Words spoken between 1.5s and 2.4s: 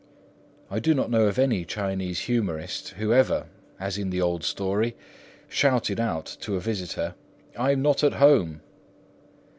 Chinese